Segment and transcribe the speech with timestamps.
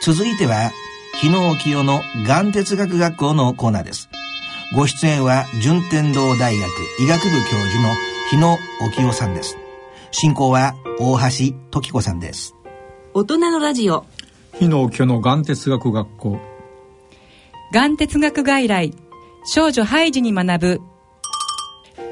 [0.00, 0.72] 続いては、
[1.20, 4.08] 日野清の眼哲学学校のコーナーです。
[4.74, 7.94] ご出演は、順天堂大学医学部教授の
[8.30, 8.58] 日野
[8.94, 9.58] 清さんです。
[10.10, 12.54] 進行は、大橋時子さんです。
[13.12, 14.06] 大人のラジオ。
[14.58, 16.38] 日野清の眼哲学学校。
[17.74, 18.94] 眼哲学外来、
[19.44, 20.80] 少女ハイジに学ぶ、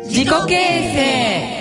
[0.04, 1.57] 自己形成。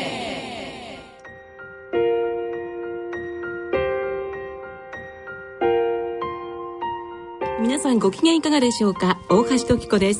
[7.99, 9.19] ご機嫌いかがでしょうか？
[9.27, 10.19] 大橋時子です。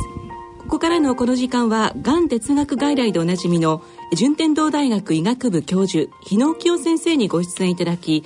[0.58, 8.23] ここからのこの時間はがん哲学外来でおなじみの順天堂大学医学部教授日野清先生にご出演いただき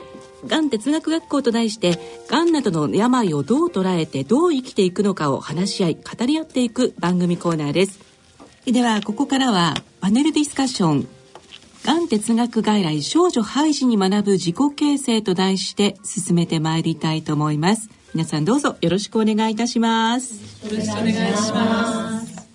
[0.48, 8.00] がん哲学学校と題してがんなどの病をどう捉えてどう生きていくのかを話し合い語り合っていく番組コーナーです。
[8.66, 11.08] ではここからはパネルディスカッション。
[11.84, 17.90] がん哲学外来少女ハイジに学ぶ自己形成と題して進めてまいりたいと思います。
[18.14, 20.66] 皆さんどうぞよろしくお願いいたします。
[20.66, 22.48] よろしくお願いします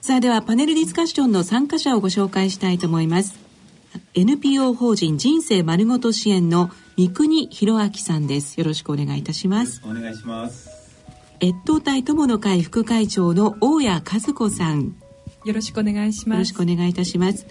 [0.00, 3.38] さあではパネルディスカッションの参加者をご紹介したいと思います。
[4.14, 8.58] NPO 法人人生丸ごと支援の三国博明さんです。
[8.58, 9.80] よろしくお願いいたします。
[9.84, 10.70] お願いします。
[11.40, 14.02] 越冬隊友の会副会長の大谷和
[14.34, 14.96] 子さん。
[15.44, 16.36] よろしくお願いします。
[16.36, 17.46] よろしくお願いいたします。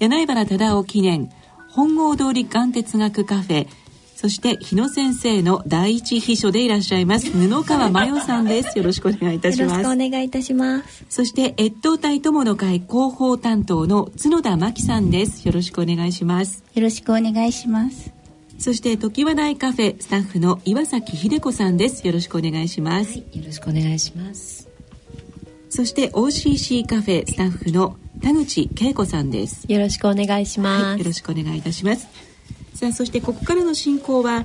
[0.00, 1.30] 柳原忠夫記念
[1.70, 3.68] 本郷通り眼哲学カフェ
[4.16, 7.30] そして日野先生の第一秘書でいらっしゃいます。
[7.30, 8.78] 布川真代さんです。
[8.78, 9.70] よろしくお願いいたします。
[9.72, 11.04] よろしくお願いいたします。
[11.10, 15.46] そして越冬隊友の会広報担当の角田真紀さんです。
[15.46, 16.64] よろしくお願いします。
[16.74, 18.10] よろしくお願いします。
[18.58, 22.06] そして時和台カフェスタッフの岩崎秀子さんです。
[22.06, 24.66] よろしくお願いします、はい、よろしくお願いします。
[25.68, 29.70] そして OCC カフェスタッフの田口恵子さんです。
[29.70, 32.25] よろしくお願いします、はい、よろしくお願いいたします
[32.76, 34.44] さあそしてここからの進行は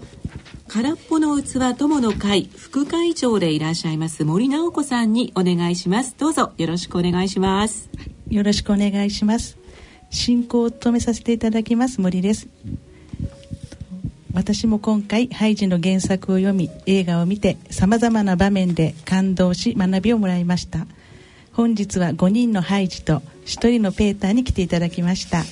[0.69, 6.15] 空っぽの器友の会副会長でいらっしゃいます森直子さんにお願いします。
[6.17, 7.89] どうぞよろしくお願いします。
[8.29, 9.57] よろしくお願いします。
[10.11, 11.99] 進行を務めさせていただきます。
[11.99, 12.47] 森です。
[14.33, 20.87] 私も今回ハイジの原作を読み映画を見てさまざまな場面で感動し学びをもらいました。
[21.51, 25.43] 本日は5人のハイジと1人のペーターに来ていただきました。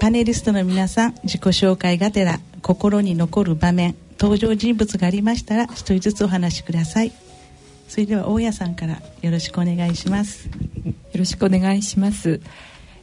[0.00, 7.12] パネリストの皆さん自己紹介がてら心に残る場面登場人物がありましたら一人ずつお話しください。
[7.88, 10.48] それでは大家さんからよろしくお願いします。
[10.48, 12.40] よろしくお願いします。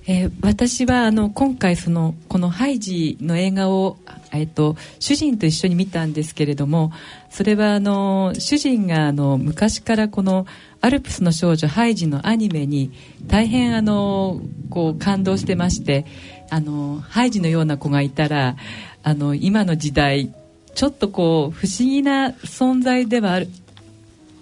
[0.06, 3.98] えー、私はあの今回そのこのハイジの映画を、
[4.34, 6.92] えーと、主人と一緒に見たんですけれども
[7.30, 10.46] それはあの主人があの昔からこの
[10.82, 12.92] 「アルプスの少女ハイジ」のアニメに
[13.28, 16.06] 大変あのこう感動してまして
[16.50, 18.56] あのハイジのような子がいたら
[19.04, 20.34] あの今の時代
[20.76, 23.48] ちょっとこう不思議な存在ではある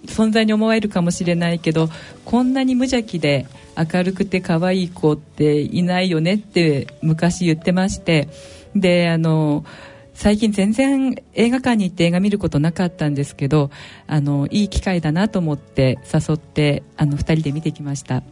[0.06, 1.90] 存在に思われるかもしれないけど
[2.26, 3.48] こんなに無邪気で
[3.78, 8.28] 明るくて可愛い子っていないよねって昔言ってまして
[8.76, 9.66] であの
[10.14, 13.72] 最近全然映画館に行って映画見ることなかったんですけど
[14.08, 18.24] あのいい機会だなと思って誘ってあの2人で見てきました。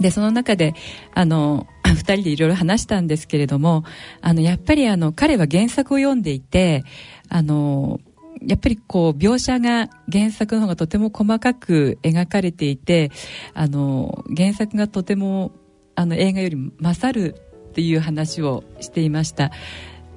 [0.00, 0.74] でその中で
[1.14, 3.84] あの2人でいろいろ話したんですけれども
[4.20, 6.84] あのやっぱりあの彼は原作を読んでいて
[7.28, 8.00] あの
[8.46, 13.10] やっぱりこう描写が原作の方がとても細かく描かれていて
[13.54, 15.52] あの原作がとても
[15.94, 17.34] あの映画より勝る
[17.70, 19.46] っていう話をしていました。
[19.46, 19.50] っ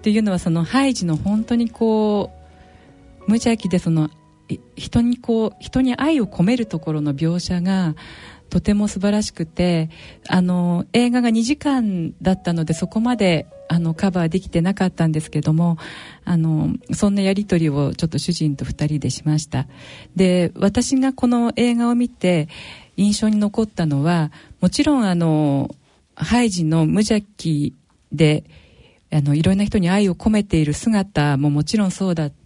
[0.02, 4.09] ていうのはそのハイジの本当にこう無邪気でその
[4.76, 7.96] 人にこう人に愛を込めるところの描写が
[8.56, 9.90] とても素晴らしくて
[10.30, 15.78] あの映画が2時間だったのでそこまであのカバーできてなかったんですけども
[16.24, 19.68] あのそんなやり取りをちょっと主人と2人でしました。
[20.16, 22.48] で私がこの映画を見て
[22.96, 25.76] 印象に残ったのはもちろんあの
[26.16, 27.76] ハイジの無邪気
[28.14, 28.46] で
[29.12, 32.45] あのいろんな人に愛を込めている姿ももちろんそうだった。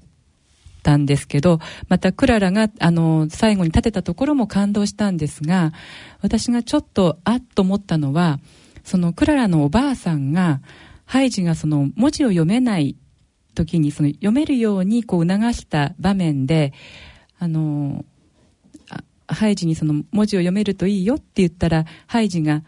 [0.89, 5.71] たんですけど、またクララが、あの、最後に立てたところも感動したんですが、
[6.21, 8.39] 私がちょっとあっと思ったのは、
[8.83, 10.61] そのクララのおばあさんが、
[11.05, 12.95] ハイジがその文字を読めない
[13.53, 16.73] 時に、その読めるようにこう促した場面で、
[17.37, 18.03] あの、
[19.27, 22.63] ハイジにその文字を読めるといいよって言ったら、ハイジが、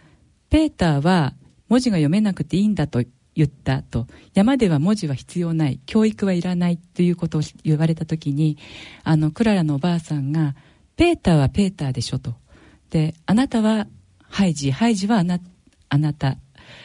[0.52, 1.34] ペーターは
[1.70, 3.04] 文字が読めなくていいんだと
[3.36, 4.08] 言ったと。
[4.34, 5.80] 山では文字は必要ない。
[5.86, 8.58] 教育はいらないということを言われた時に
[9.04, 10.56] あのクララのおばあさんが
[10.98, 12.36] 「ペーターはペーターでしょ」と。
[12.90, 13.88] で「あなたは
[14.22, 14.72] ハイジ。
[14.72, 15.40] ハイジはあな
[15.90, 16.38] あなた。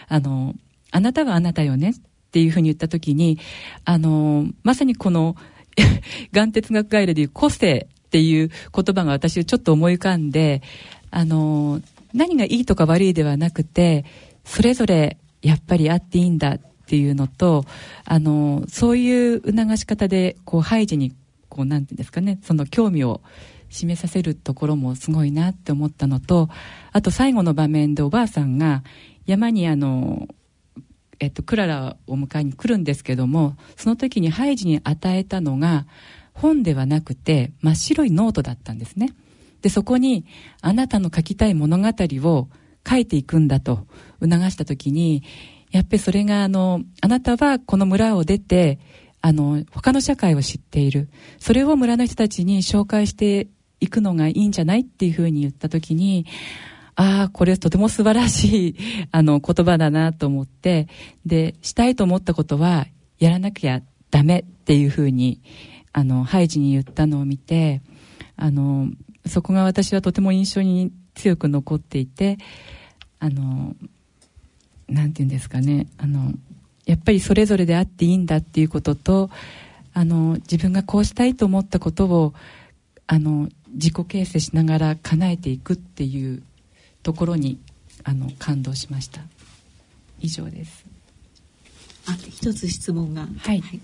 [0.09, 0.55] あの
[0.91, 1.95] あなたはあなたよね」っ
[2.31, 3.39] ていうふうに言った時に
[3.85, 5.37] あのまさにこの
[6.33, 10.63] 眼哲学外来でいう個性っていう言葉が私ちょっと思い浮かんで、
[11.11, 11.81] あの、
[12.15, 14.05] 何がいいとか悪いではなくて、
[14.45, 17.65] それぞれやっぱりあっていいんだっていうのと、
[18.05, 21.13] あの、そういう促し方で、こう、ハイジに、
[21.49, 23.23] こう、なんていうんですかね、その興味を
[23.69, 26.49] 示させるところもすごいなって思ったのと、
[26.93, 28.83] あと最後の場面でおばあさんが
[29.27, 30.29] 山にあの、
[31.19, 35.87] えっと、クララを迎えに来るんですけども、その時にハイジに与えたのが、
[36.33, 39.15] 本ではなくて真っ白いノートだったんですね。
[39.63, 40.27] で、そこに、
[40.61, 42.49] あなたの書きたい物語を
[42.89, 43.87] 書いていくんだと
[44.21, 45.23] 促した時に、
[45.71, 48.79] やっぱりそれがあの、あなたはこの村を出て、
[49.21, 51.09] あの、他の社会を知っている。
[51.39, 53.49] それを村の人たちに紹介して
[53.81, 56.27] いくのがいいんじゃないっていうふうに言った時に、
[56.95, 58.77] ああ、これとても素晴らしい、
[59.13, 60.89] あの、言葉だなと思って、
[61.27, 62.87] で、したいと思ったことは、
[63.19, 65.43] やらなきゃダメっていうふうに、
[65.93, 67.83] あの、ハイジに言ったのを見て、
[68.37, 68.91] あの、
[69.27, 72.39] そこが私はとても印象に強く残っていて、
[73.19, 73.75] あの、
[74.89, 76.33] なんて言うんですかね、あの、
[76.85, 79.31] やっぱりそれぞれであっていいんだっていうことと、
[79.93, 82.35] あの、自分がこうしたいと思ったことを、
[83.07, 86.43] あの、自己形成しながら叶えていくっていう
[87.03, 87.59] ところに
[88.05, 89.21] あの感動しました。
[90.21, 90.87] 以上です。
[92.07, 93.81] あ一つ質問が、はい、はい、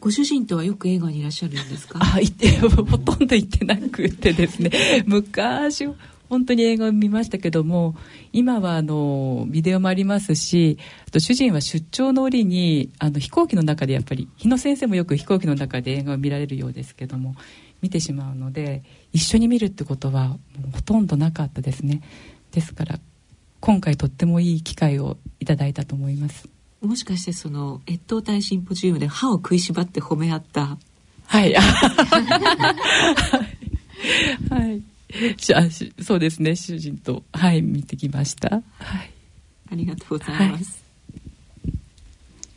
[0.00, 1.98] ご主人とはよく映画にいらっしゃるんですか？
[2.00, 4.70] あ行ってほとんど行ってなくてですね。
[5.06, 5.86] 昔
[6.28, 7.94] 本当に映画を見ましたけども
[8.32, 17.34] 今はあのビデオもありますしあと主人は出張の折にあの飛行機の中でやっぱり日野先生もよく飛行機の中で映画を見られるようですけども
[17.82, 18.82] 見てしまうので
[19.12, 20.36] 一緒に見るってことは
[20.72, 22.00] ほとんどなかったですね。
[22.52, 22.98] ですから
[23.60, 26.48] 今回とってもいい機会をいただいたと思います。
[26.80, 30.78] もしかしてその越冬隊シンポジウムで歯を食いしばって褒め合った？
[31.26, 31.54] はい。
[34.50, 34.82] はい
[36.02, 38.62] そうですね主人とはい見てきました。
[38.78, 39.10] はい。
[39.70, 40.84] ありがとうございます、
[41.64, 41.72] はい、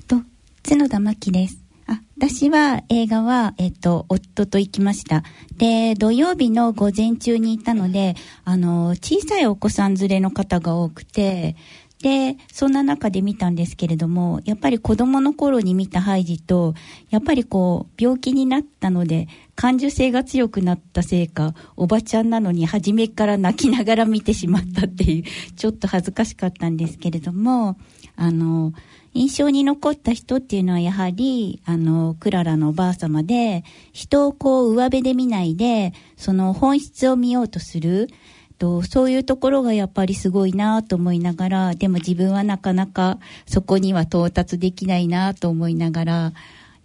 [0.07, 0.21] と
[0.67, 1.67] 角田真希です。
[1.87, 5.23] あ、私は映画は、えっと、夫と行きました。
[5.55, 11.55] で、土曜日の午前中に行ったので、あの、小さいお子さん連れの方が多くて、
[12.01, 16.75] で、そんな中で見たんですけれども、やっぱり子供の頃に見たハイジと、
[17.09, 25.23] やっぱりこう、病気になったので、感受性が強くなったせいか、おばちゃんなのに初めから泣きながら見てしまったっていう、
[25.55, 27.77] ちょっと恥ずかしかったんですけれども、
[28.15, 28.73] あの、
[29.15, 38.09] 印象に残った人っていうのはやはり、あの、クララのおばあ様で、人をこう上辺で見ないで、その本質を見ようとする。
[38.57, 46.33] とそういうところがやっぱりすごいなと思いながら、でも自分はなかなかそこには到達できないなと思いながら、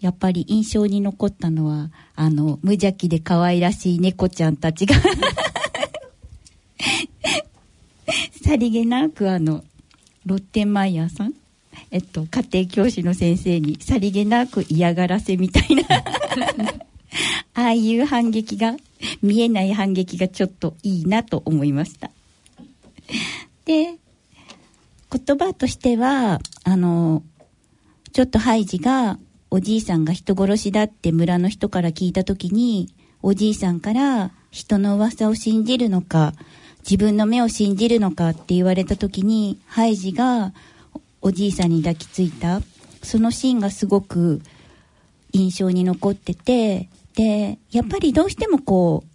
[0.01, 4.97] やっぱり印象に残ったのは、あの、無邪気で可愛らしい猫ちゃんたちが
[8.45, 9.63] さりげなくあの、
[10.27, 11.35] ロッテンマイヤーさん？
[11.91, 15.83] えっと、家庭教師の先生にさりげなく嫌がらせみたいな
[17.55, 18.77] ああいう反撃が、
[19.23, 22.11] 見えない反撃がちょっといいなと思いました。
[23.65, 23.95] で、
[25.11, 27.23] 言葉としては、あの、
[28.13, 29.19] ちょっとハイジが、
[29.51, 32.89] おじいさんが人殺しだって村の人から聞いた時に、
[33.23, 36.33] おじいさんから人の噂を信じるのか、
[36.85, 40.55] 自分の目を信じるのかって言われた時に、ハイジが、
[41.21, 42.63] おじいさんに抱きついた
[43.03, 44.43] そのシーンがすごく
[45.33, 49.09] 印象に残っててでやっぱりどうしてもこう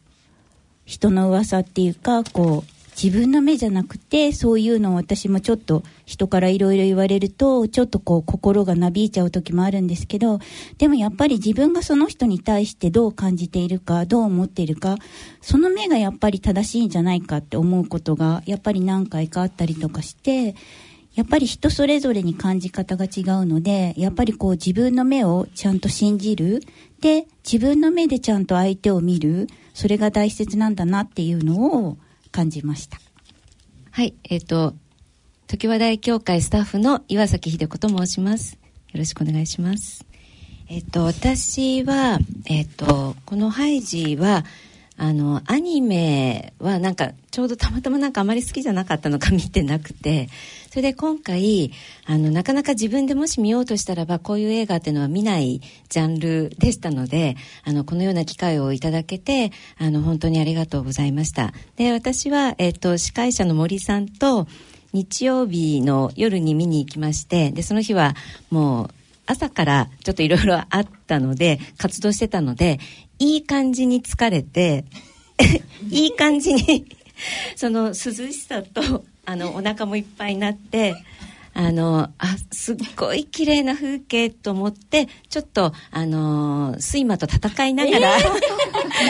[0.85, 10.39] 人の噂っていうかこう自分の目じゃなくてそういうのを私もちょっと人からいろいろ言われるとちょっとこう心がなびいちゃう時もあるんですけど
[10.79, 14.97] でもやっぱり自分がその人に対してどう感じているかどう思っているか
[15.41, 20.55] その目がやっぱり正しいんじゃないかって思うことがやっぱり何回かあったりとかして
[21.17, 23.11] やっぱり人それぞれに感じ方が違う
[23.47, 26.61] ので、やっぱりこう自分の目をちゃんと信じる。
[27.01, 29.47] で、自分の目でちゃんと相手を見る。
[29.73, 31.97] それが大切なんだなっていうのを
[32.31, 32.99] 感じました。
[33.91, 34.73] はい、えっ、ー、と、
[35.45, 38.53] 時和大協会スタッフの岩崎秀子と申します。
[38.53, 40.05] よろしくお願いします。
[40.67, 44.43] えっ、ー、と、私は、えっ、ー、と、このハイジは、
[44.99, 50.27] あの、アニメはなんか、ちょうどたまたまなんかあまり好きじゃなかったのか見てなくて、
[50.71, 51.71] それで今回、
[52.05, 61.53] あの、なかなか自分でもし見ようとしたらば、こういう映画っていうのは見ないジャンルでしたので、あの、このような機会をいただけて、あの、本当にありがとうございました。
[61.75, 64.47] で、私は、えっ、と、司会者の森さんと、
[64.93, 68.15] 日曜日の夜に見に行きまして、で、その日は
[68.49, 68.89] もう、
[69.27, 72.79] 朝からちょっといろいろあったので、活動してたので、
[73.19, 74.85] いい感じに疲れて、
[75.89, 76.85] いい感じに
[77.55, 80.95] その涼しさと、あの、お腹もいっぱいになって、
[81.53, 88.21] あの、あ、すっごい綺麗な風景と思って、ちょっと、あの睡魔と戦いながら、え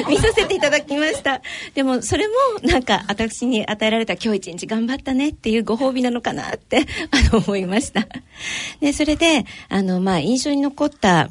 [0.05, 1.41] ー、 見させていただきました。
[1.75, 2.33] でも、それも、
[2.63, 8.07] なんか、私に与えられた今日一日頑張ったねっていうご褒美なのかなって、あの、思いました。
[8.79, 11.29] で、それで、あの、まあ、印象に残った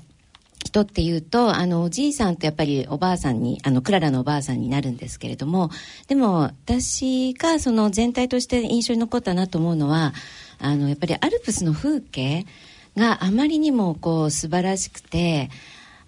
[0.66, 5.70] 人っていうと、あの、おじいさんとやっぱりおばあさんに、あの、クララのおばあさんになるんですけれども、
[6.08, 10.12] でも、私がその全体として印象に残ったなと思うのは、
[10.58, 12.46] あのやっぱりアルプスの風景
[12.96, 15.50] があまりにもこう素晴らしくて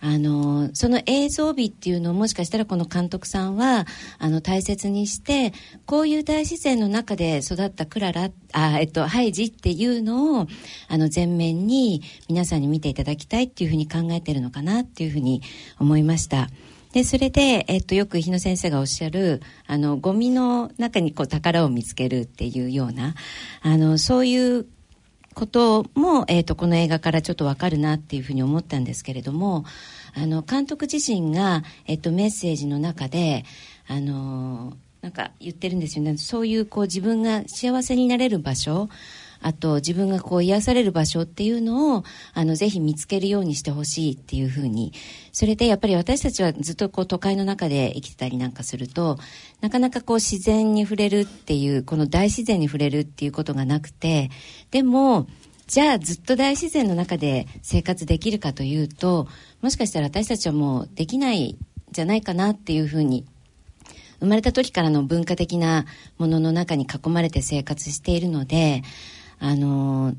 [0.00, 3.86] あのその映像美っていうのをもしかしたらこの監督さんは
[4.18, 5.52] あの大切にして
[5.86, 10.46] こういう大自然の中で育ったクララあ、えっと、ハイジっていうのを
[10.88, 15.42] あの前面に皆さんに見ていただきたいっていうふうに考えてるのかなっていうふうに
[15.78, 16.48] 思いました。
[16.92, 23.14] で、それで、えっと、よく日野先生がおっしゃる、あの、ゴミの中にこう宝を見つけるっていうような、
[23.60, 24.66] あの、そういう
[25.38, 29.64] ことも、えーと、この映画からちょっと分かるなっていうふうに思ったんですけれども、
[30.16, 33.44] あの、監督自身が、えっと、メッセージの中で、
[33.86, 36.16] あの、なんか言ってるんですよね。
[36.16, 38.88] そういうこう自分が幸せになれる場所、
[39.40, 42.04] あと自分がこう癒される場所っていうのを
[42.34, 44.92] あのぜひ見つけるようにしてほしいっていうふうに。
[45.32, 49.18] それでやっぱり私たちはずっとこう都会の中で生きてたりなんかすると
[49.60, 54.30] なかなかこう自然に触れるっていうこの大自然に触れるっていうことがなくて
[54.72, 55.28] でも
[55.68, 59.28] じゃあずっと大自然の中で生活できるかというと
[59.60, 61.56] もしかしたら私たちはもうできない
[61.92, 63.26] じゃないかなっていうふうに
[64.20, 65.84] 生まれた時からの文化的な
[66.16, 68.82] ものの中に囲まれて生活しているので
[69.40, 70.14] あの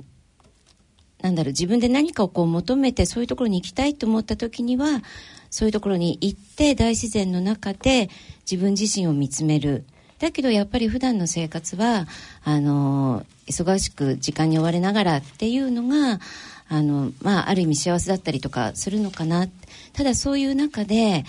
[1.22, 5.02] なんだろう自分で何かをこう求めてそういうところに行きたいと思った時には
[5.50, 8.10] そういうところに行って大自然の中で
[8.50, 9.86] 自分自身を見つめる。
[10.20, 12.06] だけどやっぱり普段の生活は
[12.44, 16.20] あの忙しく時間に追われながらっていうのが
[16.68, 19.48] あの、まあ、ある意味幸せだったりとかするのかな。
[19.94, 21.26] ただそういう中で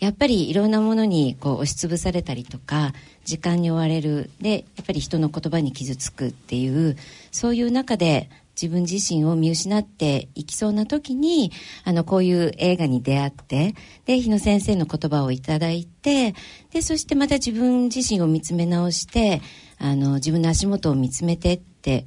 [0.00, 2.92] やっぱりいろんなものにこう押しつぶされたりとか
[3.24, 4.30] 時間に追われる。
[4.40, 6.96] でやっぱり人の言葉に傷つくっていう
[7.30, 8.28] そういう中で
[8.60, 11.50] 自分自身を見失っていきそうな時に
[11.84, 13.74] あのこういう映画に出会って
[14.06, 16.34] で日野先生の言葉をいただいて
[16.70, 19.42] でそしてまた自分自身を見つめ直して
[19.78, 22.06] あの自分の足元を見つめてって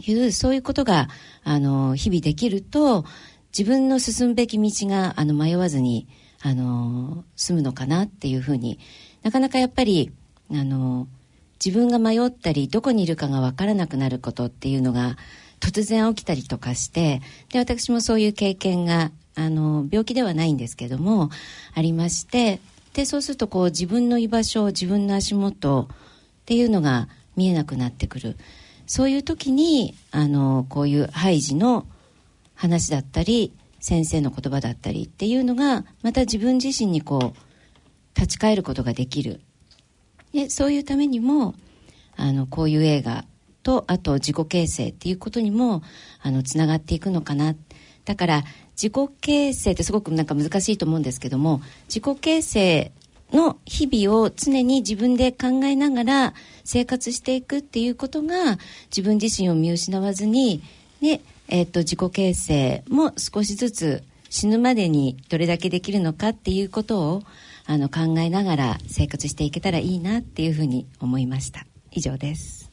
[0.00, 1.08] いうそういうことが
[1.42, 3.04] あの日々できると
[3.56, 6.06] 自分の進むべき道があの迷わずに
[6.42, 8.78] あの済むのかなっていうふうに
[9.22, 10.12] なかなかやっぱり
[10.50, 11.08] あの
[11.64, 15.16] 自分が迷ったりどこにいるかが分からなくなることっていうのが
[15.60, 21.30] 突然起きたりとかしてで私もそういう経験があの病気ではないんですけども
[21.74, 22.60] ありまして
[22.94, 25.96] でそうするとこう自分の居場所自分の足元っ
[26.46, 28.36] ていうのが見えなくなってくる。
[28.86, 31.86] そういう時にあのこういうハイジの
[32.54, 39.40] 話だったり先生の言葉だったりっていうのがまた自分自身にこう立ち返ることができる。
[40.32, 41.54] でそういうためにも
[42.16, 43.24] あのこういう映画
[43.62, 45.82] とあと自己形成っていうことにも
[46.20, 47.54] あのつながっていくのかな。
[48.04, 52.92] だから自己形成ってすごくなんか難しいと思うんですけども自己形成
[53.32, 60.62] の日々を常に自分で考えながら生活していくっていうことが自分自身を見失わずに、
[61.00, 67.22] ねえ、っと自己形成も少しずつ死ぬまでにどれだけできるのかっていうことを
[67.66, 72.68] あの考えながら生活していけたらいいなっていうふうに思いました以上です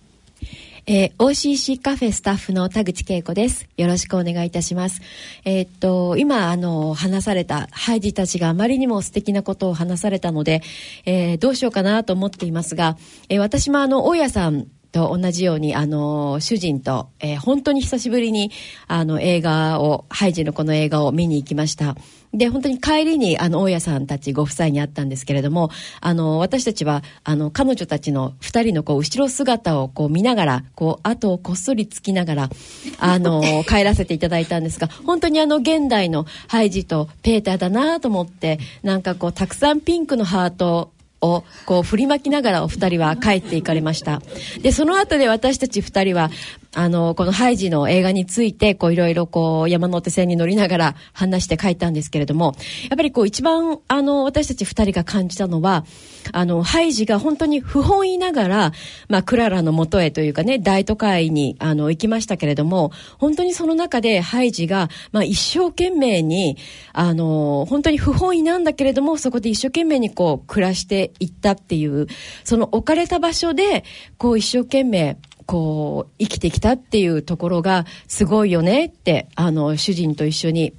[0.88, 3.68] えー、OCC カフェスタッフの田口恵子です。
[3.76, 5.02] よろしくお願いいたします。
[5.44, 10.62] えー、っと、今、あの、話されたハイジたちがあまりにも素敵なことを話されたので、
[11.08, 12.98] えー、どうしようかなと思っていますが、
[13.30, 18.50] え私もあの、大家さんと同じように、あの、主人と、えー、本当に久しぶりに、
[18.88, 21.98] あの、映画を、ハイジのこの映画を見に行きました。
[22.34, 32.50] で、本当に帰りに、あの、大家さんたちご夫妻に会ったんですけれども、あの、私たちは、あの、彼女たちの二人の、こう、後ろ姿を、こう、見ながら、こう、後をこっそりつきながら、
[32.98, 40.92] あの、 帰らせていただいたんですが、本当にあの、現代のハイジとペーターだなと思って、なんかこう、たくさんピンクのハート
[41.22, 44.22] をこう振りまきながらお二人は帰っていかれました。
[44.62, 46.30] で、その後で私たち二人は、
[46.76, 52.54] あの、このハイジの映画について、こういろいろこう山手線に乗りながら話して書いたんですけれども、
[52.90, 55.86] やっぱりこう一番あの私たち二人が感じたのは、
[56.34, 58.72] あの、ハイジが本当に不本意ながら、
[59.08, 66.58] まあクララの元へというかね、大都会にあの行きましたけれども、本当にその中でハイジが、まあ一生懸命に、
[66.92, 72.08] あの、本当に不本意なんだけれども、そこで一生懸命にこう暮らしていったっていう、
[72.44, 73.86] その置かれた場所で、
[74.18, 80.74] こう一生懸命、こう、生きてきたっていうところがすごいよねって、あの、主人と一緒に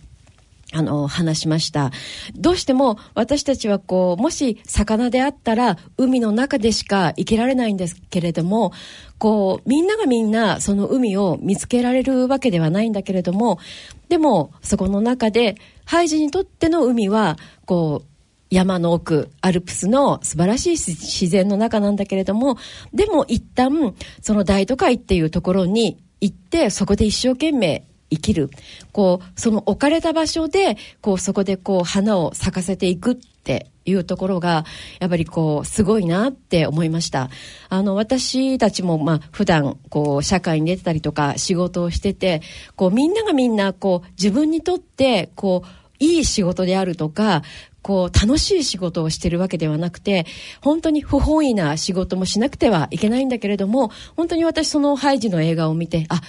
[0.72, 1.92] あの、話しました。
[2.34, 8.72] どうしても私たちはこう、もし魚であったら海の中でしか生きられないんですけれども、
[9.18, 13.60] こう、みんながみんなその海を見つけられるわけではないんだけれども、
[14.08, 18.15] でもそこの中で、ハイジにとっての海は、こう、
[18.50, 22.56] 山の奥、アルプスの素晴らしい自然の中なんだけれども、
[22.94, 28.50] でも一旦、その大都会っていうところに行って、そこで一生懸命生きる。
[28.92, 34.64] こう、その置かれた場所で、こう、そこでこう、花を咲かせていくっていうところが、
[35.00, 37.30] やっぱりこう、すごいなって思いました。
[37.68, 42.42] あの、私たちも、まあ、普段、こう、社会に出てたりとか、仕事をしてて、
[42.76, 47.42] こう、みんながみんな、こう、自分にとって、こう、いい仕事であるとか、
[47.86, 50.26] こう、楽しい仕事をしてるわけではなくて、
[50.60, 56.20] 本当に不本意な仕事もしなくてはいけないんだけれども、本当に私そのハイジの映画を見て、あ、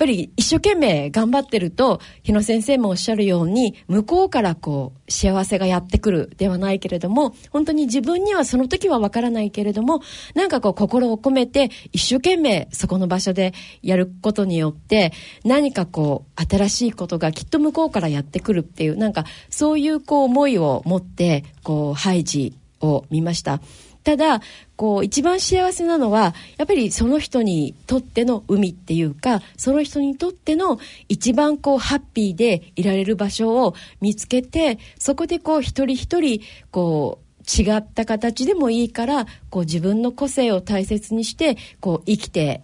[0.00, 10.00] ぱり一生懸命頑張ってると、日野先生もおっしゃるように、向こうからこう、幸せがやってくるではないけれども、本当に自分にはその時はわからないけれども、
[10.34, 13.52] なんかこう、心を込めて、一生懸命そこの場所で
[13.82, 15.12] やることによって、
[15.44, 23.60] 何かこう、新しいことがきっと向こうからやってくるっていう、なんか、そういうこう、思いを持って、こう、ハイジを見ました。
[24.02, 24.40] ただ、
[24.76, 30.78] こう、一番幸せなのは、やっぱりその人にとっての海っていうか、その人にとっての
[31.08, 36.40] 一番こう、ハッピーでいられる場所を見つけて、そこでこう、一人一人、
[36.70, 42.62] こう、違った形でもいいから、こう、自分の個性を大切にして、こう、生きて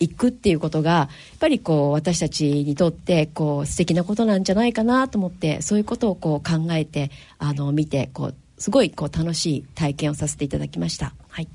[0.00, 11.14] いくっていうことがやっぱりこう私たちにとってこう素敵なことなんじゃないかなと思ってそういうことをこう考えてあの見てこうすごいこう楽しい体験をさせていただきました。
[11.28, 11.48] はい。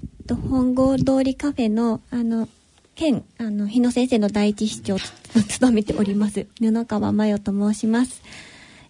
[0.50, 2.48] 本郷通りカフェの、あの、
[2.96, 8.22] 県、あの、日野先生の第一市長を務めております、布川真代と申します。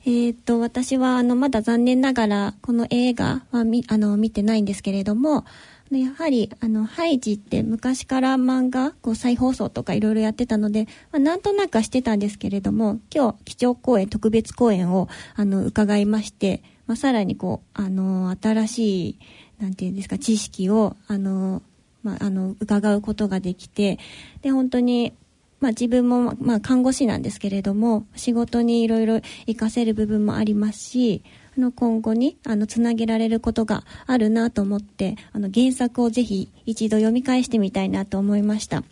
[0.05, 5.45] えっ、と、私は、あの、まだ残念ながら、この映画はみ、あの、見てないんですけれども、
[5.89, 16.61] やはり、あの、ハイジって昔から漫画、こう、再放送とかいろいろやってたので、まあ、なんとなくはしてたんですけれども、今日、基調講演、特別講演を、あの、伺いまして、
[16.93, 19.19] まあ、さらにこう、あの、新しい、
[19.59, 21.63] なんていうんですか、知識を、あの、
[22.03, 23.97] まあ、あの、伺うことができて、
[24.43, 25.11] で、本当に、
[25.59, 31.23] まあ、自分も、まあ、看護師なんですけれども、仕事にいろいろ活かせる部分もありますし、
[31.57, 38.83] あの、今後に、あの、つなげられることがあるなと思って、あの、原作をぜひ一度読み返してみたいなと思いました。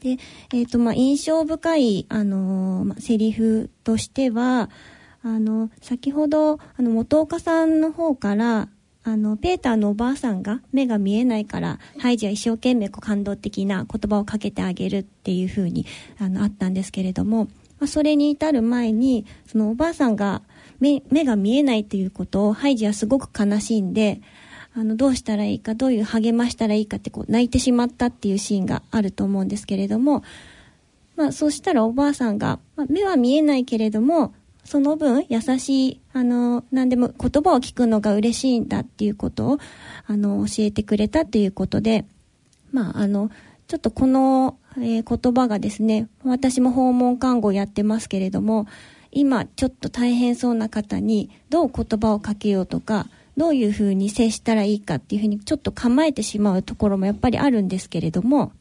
[0.00, 0.10] で、
[0.52, 4.70] えっ、ー、と、まあ、印象深い、あのー、まあ、セリフとしては、
[5.22, 8.68] あの、先ほど、あの、元岡さんの方から、
[9.04, 15.86] あの、ペーターのおばあさんが目が見えないから、ハイジは一生懸命こう感動的な言葉をかけてあげるっていう風に、
[16.18, 17.44] あの、あったんですけれども、
[17.80, 20.42] まあ、それに至る前に、そのおばあさんが
[20.78, 24.20] 目、目が見えないっていうことを、ハイジはすごく悲しんで、
[24.74, 30.22] あの、どうしたらいいか、どういう励ましたらいいかってこう、泣いてしまったっていうシーンがあると思うんですけれども、
[31.16, 34.32] まあ、そうしたらおばあさんが、まあ、目は見えないけれども、
[34.64, 39.58] その分優しい、あの、何でも言葉を聞くのが嬉しいんだっていうことを、
[40.06, 42.04] あの、教えてくれたということで、
[42.70, 43.30] まあ、あの、
[43.66, 48.66] ちょっとこの、えー、言葉がですね、私も訪問看護をやってますけれども、
[49.10, 58.52] 今ちょっと大変そうな方にどう言葉をかけようとか、どういうふうに接したらいいかっていうふうにちょっと構えてしまうところもやっぱりあるんですけれども、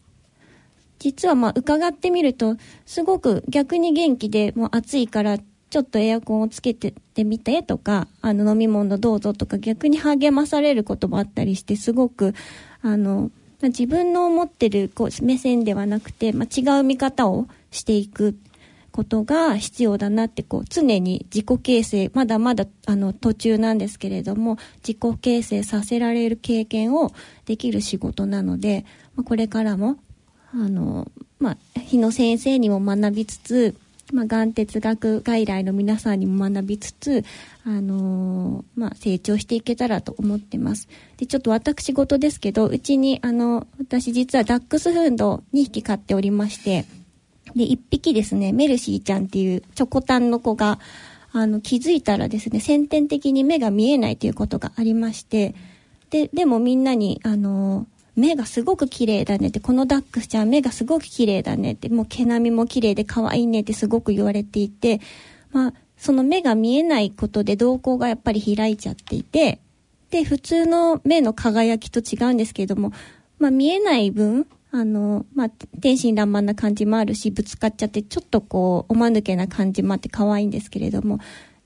[0.99, 5.39] 実はまあ伺ってみると、すごく逆に元気で、もう暑いから
[5.71, 12.35] ちょっとエアコンをつけててみてとか、あの飲み物どうぞとか逆に励まされることもあったりして、すごく、
[12.81, 13.31] あの、
[13.61, 18.37] 自分の思ってるこう目線ではなくて、まあ、違う見方をしていく
[18.91, 27.13] ことが必要だなってこう常に自己形成まだまだあの途中なんですけれども自己形成させられる経験を
[27.45, 29.97] できる仕事なので、まあ、これからも
[30.53, 33.75] あの、まあ、日野先生にも学びつつ
[34.11, 37.23] まあ、がん哲学外来の皆さんにも学びつつ、
[37.65, 40.87] あのー、まあ、成長していけたらと思ってます。
[41.17, 46.85] で、ちょっと私事ですけど、うちに、あの、私実はダックスフンド2匹飼っておりまして、
[47.55, 50.79] で、一匹ですね、メルシーちゃんっていうチョコタンの子が、
[51.33, 55.55] あの、気づいたらですね、先天的に目が見えないということがありまして、
[56.09, 64.99] で、でもみんなに、あの、目がすごく綺麗だねって、このダックスちゃん目がすごく綺麗だねって、もう毛並みも綺麗で可愛いねってすごく言われていて、
[65.51, 69.59] まあ、その目が見えないことで瞳孔がやっぱり開いちゃっていて、
[70.09, 72.91] で、普通の目の輝きと違うんですけれども、
[73.39, 75.49] まあ見えない分、あの、まあ、
[75.81, 81.19] 天真爛漫な感じもあるし、ぶつかっちゃって、ちょっとこう、おまぬけな感じもあって可愛いんですけれども、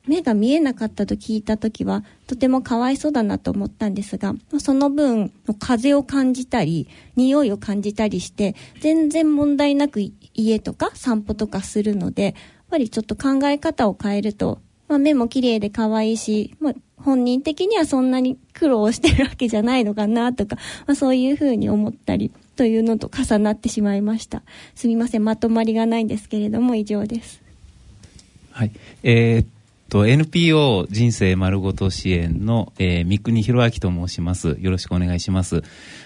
[0.08, 10.00] 目が見えなかったと聞いたときは、とてもかわいそうだなと思ったんですが、その分、風を感じたり、匂いを感じたりして、全然問題なく
[10.34, 12.34] 家とか散歩とかするので、やっ
[12.70, 24.44] ぱりちょっと考え方を変えると、まあ、目も綺麗で可愛いし、まあ、本人的にはそんなに苦労してるわけじゃないのかなとか、まあ、そういうふうに思ったりというのと重なってしまいました。
[24.76, 27.42] すみません、まとまりがないんですけれども、以上です。
[28.52, 28.72] はい。
[29.04, 29.46] えー、
[29.90, 34.58] と、NPO 人生丸ごと支援の、えー、三国博明と申します。
[34.60, 35.64] よろしくお願いします。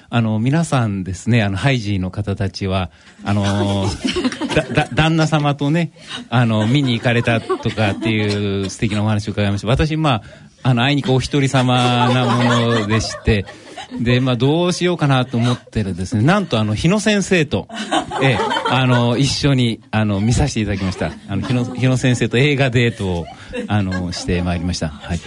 [0.10, 2.92] あの、皆さんですね、あの、ハイジーの方たちは、
[3.24, 5.92] あのー、 だ、だ、旦那様とね、
[6.30, 9.68] あの、見に行かれたとかっていう素敵なお話を伺いました。
[9.68, 10.22] 私、ま
[10.64, 12.44] あ、あの、あいにくお一人様なも
[12.82, 13.46] のでして、
[14.00, 17.68] で、まあ、どうしようかなと思ってるですね、なんとあの、日野先生と、
[18.22, 18.38] ええ、
[18.70, 21.12] あの、一緒に、あの、見させていただきました。
[21.28, 23.26] あの、日野、日野先生と映画デートを、
[23.68, 24.90] あの、してまいりました。
[24.90, 25.20] はい。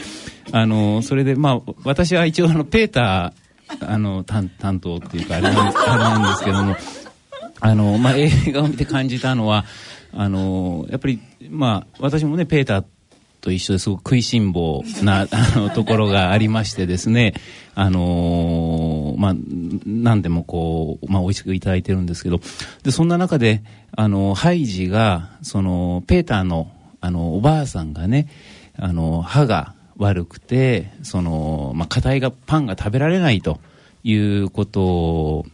[0.53, 6.77] あの、それで、まあ、私は一応あの、ペーター、あの、担担当っていうか、あれなんですあれなんですけども、
[7.61, 9.65] あの、まあ、映画を見て感じたのは、
[10.13, 12.85] あの、やっぱり、まあ、私もね、ペーター
[13.43, 17.35] と一緒ですごく食いしん坊な あのところがありましてですね、
[17.75, 19.35] あのー、まあ、
[19.85, 22.41] 何でもこう、まあ、美味しくいただいてるんですけど、
[22.85, 23.63] で、そんな中で、
[23.95, 28.29] あの、ハイジが、その、ペーターの、あの、おばあさんがね、
[28.79, 33.59] あの、歯が悪くて、その、まあ、硬いが、パンが食べられないと
[34.05, 35.47] いうことを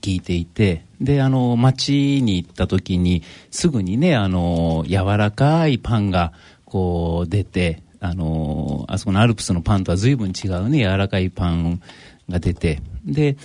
[0.00, 6.32] 聞いていて、で、あの、街に行った時に、すぐにね、あの、柔らかいパンが、
[6.74, 11.80] こう出て、あのあそこのアルプスのパンとは随分違うね、柔らかいパン
[12.28, 13.36] が出て、で、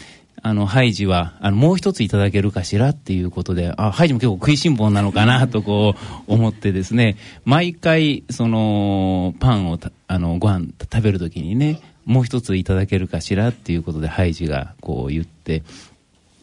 [0.42, 5.94] あの、ハイジは、あの、もう一ついただけるかしらっていうことで、あ、ハイジも結構食いしん坊なのかなとこ
[6.28, 15.62] う思ってですね、毎回、その、パンをあの、ご飯食べるときにね、もう一ついただけるかしらっていうことで、ハイジがこう言って、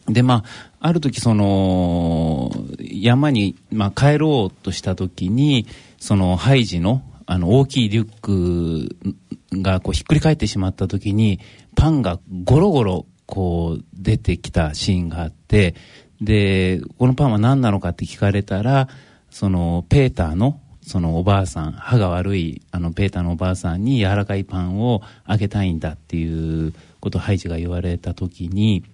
[0.07, 0.45] で、ま
[0.79, 5.65] あ、ある時その、山に、まあ、帰ろうとした時に、
[5.99, 11.39] そのハイジのあの大きいリュックがこうひっくり返ってしまった時に
[11.75, 15.75] パンがゴロゴロこう出てきたシーンがあって
[16.21, 18.87] でこのパンは何なのかって聞かれたら
[19.29, 28.85] そのペーターのそのおばあさん歯が悪いあのペーターのおばあさんに柔らかいパンをあげたいんだっていうことをハイジが言われた時に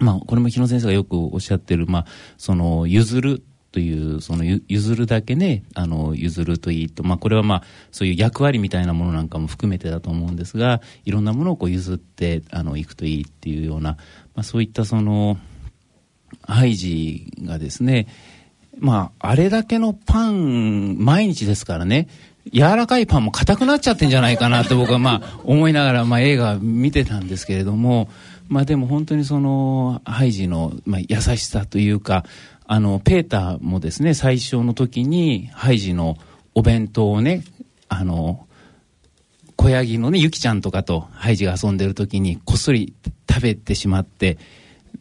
[0.00, 13.92] まあこれも日野先生がよくおっしゃってるまあその譲るという、その譲るだけね、あの、譲るといいと、まあこれはまあ、そういう役割みたいなものなんかも含めてだと思うんですが、いろんなものをこう譲って、あの、行くといいっていうような、
[14.34, 15.38] まあそういったその、
[16.42, 18.06] ハイジがですね、
[18.78, 22.08] まあ、あれだけのパン、毎日ですからね、
[22.52, 28.08] 柔らかいパンも硬くなっちゃってんじゃないかなって僕はまあ思いながらまあ映画見てたんですけれども、
[28.48, 32.24] まあでも本当にそのハイジのまあ優しさというか、
[32.72, 36.16] あの、ペーターもですね、最初の時に、ハイジの
[36.54, 37.42] お弁当をね、
[37.88, 38.46] あの、
[39.56, 42.94] 小ヤギのね、ユキちゃんとかとハイジが遊んでる時に、こっそり
[43.28, 44.38] 食べてしまって、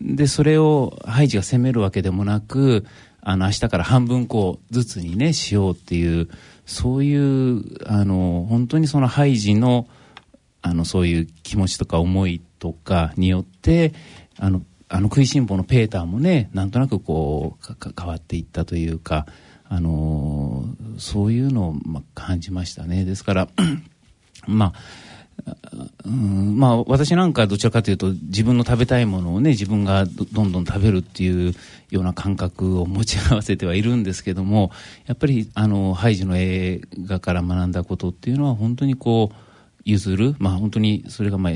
[0.01, 2.88] で、それをハイジが責めるわけでもなく、
[3.21, 6.27] あの、明日から半分こうずつにね、しようっていう、
[6.65, 9.88] そういう、あの、本当にそのハイジの、
[10.63, 13.93] あの、そういう気持ちとか思いとかによって、
[14.39, 19.28] あの、あの食いしん坊のペーターもねなんとなくこう変わっていったというか、
[19.65, 23.06] あのー、そういうのを、ま、感じましたね。
[23.06, 23.47] ですから
[24.47, 24.73] まあ
[26.06, 31.54] うん、まあ私なんかどちらかというと自分の食べたいものをね自分がどんどん食べるっていう
[31.91, 34.71] ような感覚を持ち合わせてはいるんですけども
[35.06, 39.36] やっぱりあのハイジの映画から学んだことっていうのは本当にこう
[39.86, 41.54] 譲るまあ本当にそれがまあ、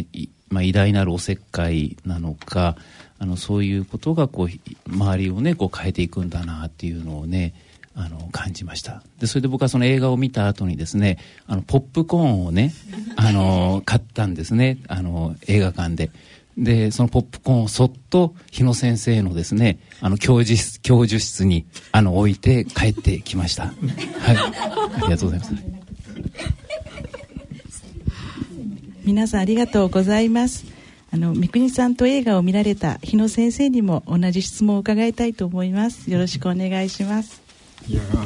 [0.49, 2.77] まあ、偉大なるおせっかいなのか
[3.19, 7.53] あのそういうことがこう周りをねこう変えていくんだなっていうのをね
[7.95, 12.73] あの感じましたでそれで僕はその映画を見た後にですねあのポップコーンをね
[13.15, 16.11] あの買ったんですねあの映画館で
[16.55, 23.73] で、そのポップコーンをそっと日野先生のですね、あの、教授室、教授室に、あの、置いて帰ってきました。
[24.21, 24.37] はい。
[24.37, 25.53] ありがとうございます。
[29.05, 30.72] 皆さんありがとうございます
[31.13, 36.09] あの三國さんと映画を見られた日野先生にも同じ質問を伺いたいと思います。
[36.09, 37.39] よろしくお願いします。
[37.87, 38.25] いやあの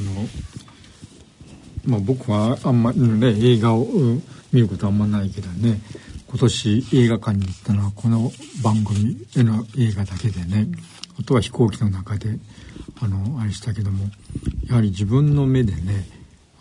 [1.85, 4.21] まあ僕はあんまりね映画をう
[4.53, 5.81] 見ることはあんまないけどね
[6.29, 8.31] 今年映画館に行ったのはこの
[8.63, 10.69] 番組への映画だけでね
[11.19, 12.39] あとは飛行機の中で
[13.01, 14.05] あのあれしたけども
[14.69, 16.07] やはり自分の目でね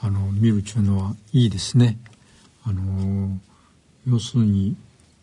[0.01, 1.99] あの見るっていうのはいいですね。
[2.65, 3.39] あの
[4.09, 4.75] 要するに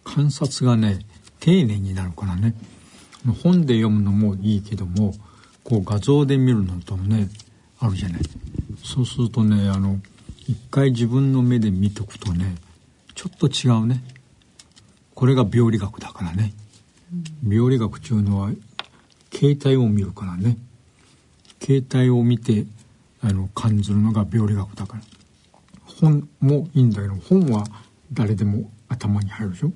[0.04, 1.00] 観察がね
[1.40, 2.56] 丁寧になるからね。
[3.42, 5.14] 本で読むのもいいけども
[5.64, 7.30] こう画像で見るのとね
[7.80, 8.22] あるじゃない。
[8.84, 10.00] そうするとねあの
[10.48, 12.56] 一回自分の目で見とくとね
[13.16, 14.04] ちょっと違うね。
[15.16, 16.54] これが病理学だからね、
[17.48, 18.50] 病理学っていうのは
[19.30, 20.58] 形態を見るからね。
[21.60, 22.66] 形態を見て
[23.22, 25.04] あの感じるのが病理学だから。
[25.86, 27.66] 本もいいんだけど本は
[28.12, 29.72] 誰でも頭に入るでしょ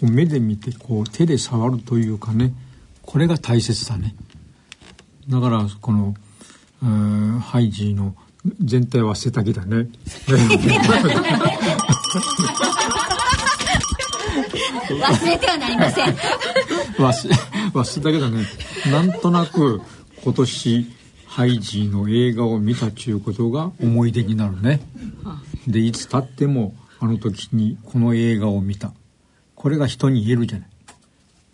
[0.00, 2.52] こう目で見てこう手で触るというかね
[3.02, 4.14] これが大切だね。
[5.28, 6.14] だからこの、
[6.82, 8.14] えーハイジーの
[8.62, 9.88] 全体は背丈だね。
[14.88, 16.08] 忘れてはなりません。
[16.96, 17.34] 忘れ
[17.72, 18.46] 忘れたけどね。
[18.90, 19.80] なんとなく
[20.22, 20.86] 今年
[21.26, 24.80] ハイジーの映画を見たっちゅうことが思い出になるね。
[25.66, 28.92] でいつ経ってもあの時にこの映画を見た
[29.58, 30.68] これが人に言えるじゃない。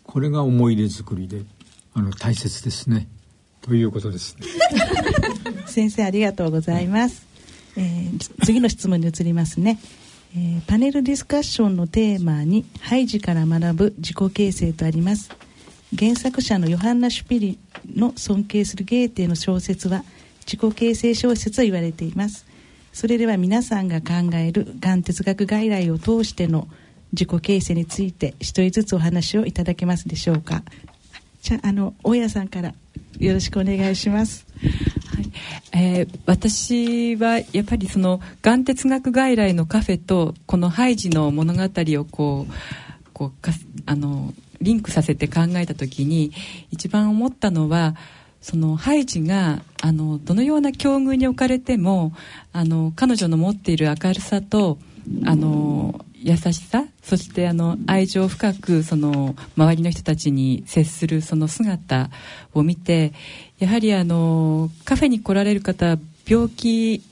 [0.03, 1.41] これが思い出作りで
[1.95, 3.09] あの大切ですね。
[3.63, 4.47] ということですね。
[5.65, 7.27] 先生ありがとうございます、
[7.77, 9.81] えー次の質問に移りますね、
[10.37, 15.31] えーパネルディスカッションのテーマに「ハイジから学ぶ自己形成」とあります。
[15.99, 17.59] 原作者のヨハンナ・シュピリ
[17.95, 20.05] の尊敬するゲーテの小説は
[20.45, 22.45] 自己形成小説と言われています。
[22.93, 26.69] それでは皆さんが考えるがん哲学外来を通しての
[27.15, 30.63] 自己形成について一人ずつお話をいただけますでしょうか。
[31.43, 32.75] じゃああの大家さんから
[33.19, 34.47] よろしくお願いします。
[34.61, 35.33] はい。
[35.73, 42.53] えー私はやっぱりそのがん哲学外来のカフェとこのハイジの物語をこう
[43.13, 43.53] こうか
[43.87, 46.33] あのリンクさせて考えた時に
[46.71, 47.95] 一番思ったのは
[48.41, 52.13] そのハイジがあのどのような境遇に置かれても
[52.53, 54.79] あの彼女の持っている明るさと
[55.25, 62.09] あの優しさそしてあの愛情深くその周りの人たちに接するその姿
[62.55, 63.13] を見て
[63.59, 67.03] やはりあのカフェに来られる方病気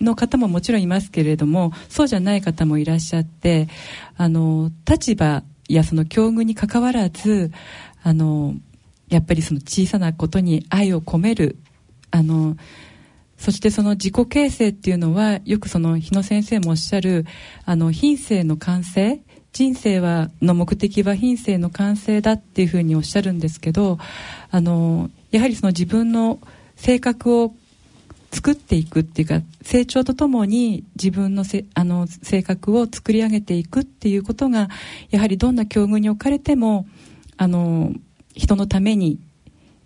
[0.00, 3.68] の方ももちろんいますけれどもそうじゃない方もいらっしゃって
[4.16, 7.52] あの立場やその境遇にかかわらず
[8.02, 8.54] あの
[9.08, 11.56] やっぱりその小さなことに愛を込める
[12.10, 12.56] あの
[13.42, 17.26] そしてその自己形成っていうのはよくその日野先生もおっしゃる
[17.64, 19.20] あの品性の完成
[19.52, 23.98] 人生はの目的は品性の完成だっていうふうにおっしゃるんですけど
[24.52, 26.38] あのやはりその自分の
[26.76, 27.52] 性格を
[28.30, 34.68] 作っていくっていうか成長とともに自分のせあの性格を作り上げていくっていうことが
[35.10, 36.86] やはりどんな境遇に置かれても
[37.38, 37.92] あの
[38.36, 39.18] 人のために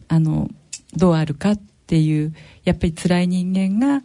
[0.09, 0.51] あの
[0.95, 1.55] どうあるか
[1.87, 4.03] ていうやっぱり辛い人間が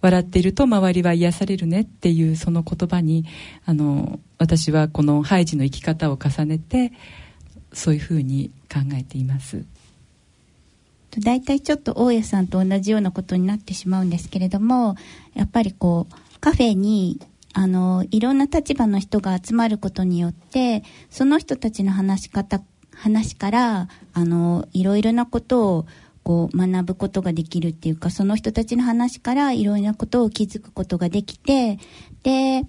[0.00, 3.24] 笑っていると周りは癒されるねっていうその言葉に
[3.64, 6.92] あの私はこのハイジの生き方を重ねて
[7.72, 9.64] そういうふうに考えています。
[11.20, 14.96] 大体ちょっと大家さんと同じようなことになってしまうんですけれども
[15.34, 17.20] やっぱりこうカフェに
[17.52, 22.60] あのいろんな立場の人が集まることによってその人たちの話し方
[22.92, 25.86] 話からあのいろいろなことを
[26.24, 31.78] こう学ぶことができるっていうかその人たちの話からいろいろなことを気づくことができて
[32.22, 32.62] で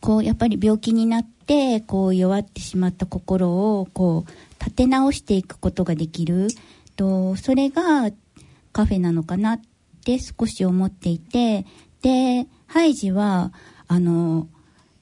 [0.00, 6.48] こうやっぱり病気になってこう弱ってしまった心をこう立て直していくことができる。
[6.96, 8.10] とそれが
[8.72, 9.60] カフェなのかなっ
[10.04, 11.66] て少し思っていて
[12.02, 13.52] でハイジは
[13.86, 14.48] あの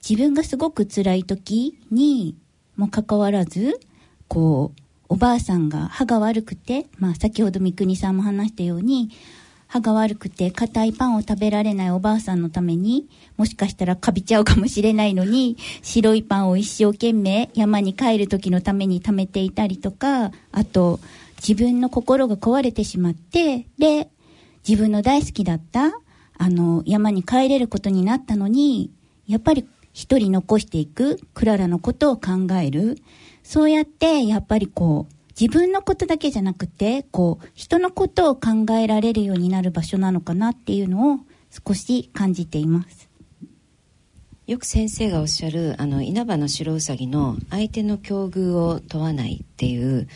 [0.06, 2.36] 自分がすごく辛い時に
[2.76, 3.80] もかかわらず
[4.28, 4.80] こう
[5.14, 9.11] おばあさんが歯が悪くて、まあ、先ほど三國さんも話したように
[9.68, 20.98] 歯が悪くて硬いパンを食べられないおばあさんのためにもしかしたらかびちゃうかもしれないのに白いパンを一生懸命山に帰る時のために貯めていたりとかあと
[21.37, 24.09] 自分の心が壊れてしまってで
[24.68, 25.92] 自分の大好きだった
[26.38, 28.90] あの山に帰れることになったのに
[29.29, 32.98] やっぱり一人残していく、クララのことを考える。
[33.44, 41.20] そうやって、やっぱりこう、自分のことだけじゃなくて、こう、人のことを考えられるようになる場所なのかなっていうのを
[41.66, 43.09] 少し感じています。
[44.46, 50.07] よく先生がおっしゃるあの稲葉の白うさぎの相手の境遇を問わないっていう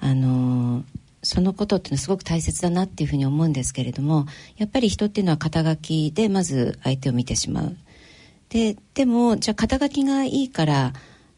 [0.00, 0.84] あの
[1.22, 7.76] そのことっていうのはすごく大切だなっていうふうに思うんですけれどもやっぱり人っていうのは肩書きでまず相手を見てしまう
[8.48, 10.92] ででもじゃあ肩書きがいいから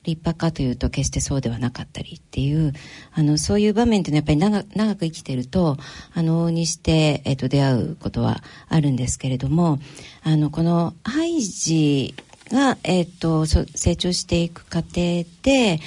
[0.08, 2.72] 立派かというと決してそうではなかったりっていう
[3.12, 5.76] あのそういう場面っていうのはやっぱり長く生きてると
[6.14, 9.78] あの往々にして、えっと、出会うことはあるんですけれども
[10.22, 12.14] あのこのハイジ
[12.50, 13.66] が、えっと、成
[13.96, 15.80] 長していく過程で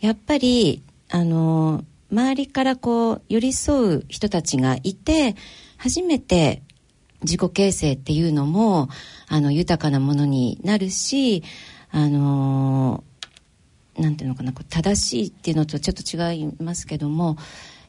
[0.00, 5.36] やっぱりあの周りからこう寄り添う人たちがいて
[5.76, 6.62] 初めて
[7.22, 8.88] 自己形成っていうのも
[9.28, 11.44] あの豊かなものになるし
[11.92, 13.04] あの
[14.00, 17.36] なんていうのかな正しいっていうのとちょっと違いますけども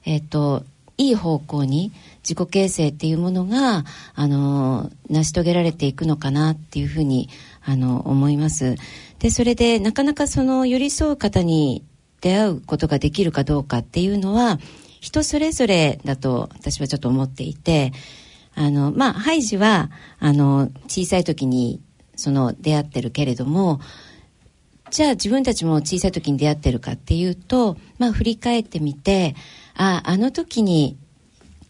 [0.05, 0.63] えっ、と
[0.97, 1.91] いい方向に
[2.23, 7.29] 自己形成っていうものがあの成し遂げられていくのかなっていうふうに
[7.63, 8.75] あの思います。
[9.19, 11.83] でそれでなかなかその寄り添う方に
[12.21, 14.59] 出会うことができるかどうかっていうのは
[14.99, 17.93] 人それぞれだと私はちょっと思っていて
[18.53, 21.81] あのまあハイジはあの小さい時に
[22.15, 23.79] その出会ってるけれども
[24.91, 29.35] じゃあ自分たちも小さい時に出会ってるかっていうとまあ振り返ってみて
[29.73, 30.97] ああの時に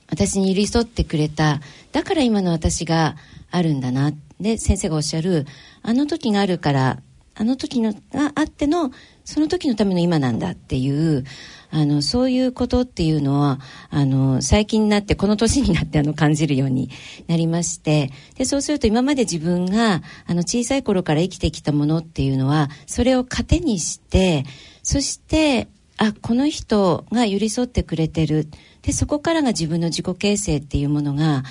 [0.10, 3.16] 私に寄り添ってくれただから今の私が
[3.52, 4.12] あるんだな。
[4.40, 5.46] で先生がおっしゃる
[5.84, 7.00] あの時があるから
[7.36, 8.92] あの時のがあっての
[9.32, 11.24] その時のための今なんだっていう
[11.70, 16.90] あのそういうことっていうのはあの最近になってこの年になってあの感じるように
[17.28, 24.44] なりましてでそうすると今まで自分があの小さい頃から生きてきたものっていうのはそれを糧にして
[24.84, 28.50] そしてあこの人が寄り添ってくれてる。
[28.82, 31.44] でそこからが自分の自己形成っていうものが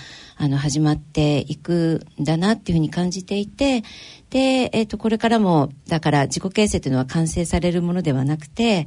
[0.42, 3.82] あの始まっていくんだなっていうふうに感じていて
[4.30, 8.86] で、えー、とこれからもだから自己形成というのは完成されるものではなくて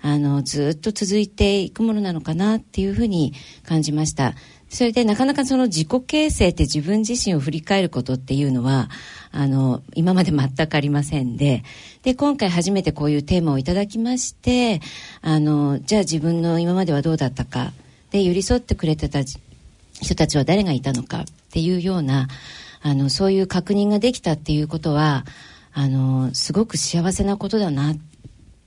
[0.00, 3.34] あのずっと続いていくものなのかなっていうふうに
[3.66, 4.34] 感じました。
[4.70, 8.88] それでなかなかその自己形成って自分自身を振り返ることっていうのは
[9.30, 11.62] あの今まで全くありませんで
[12.02, 14.80] で今回初めてこういうテーマをいただきまして
[15.20, 17.72] あのじゃあ自分の今まではどうだったか
[18.10, 19.22] で寄り添ってくれてた
[20.00, 22.28] 人たちは誰がいたのかっていうような
[22.82, 25.24] あのそういう確認ができたっていうことは
[25.72, 27.96] あのすごく幸せなことだなっ